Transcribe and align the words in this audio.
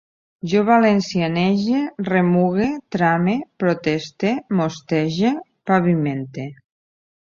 Jo 0.53 0.61
valencianege, 0.69 1.83
remugue, 2.09 2.71
trame, 2.97 3.37
proteste, 3.67 4.35
mostege, 4.65 5.39
pavimente 5.73 6.53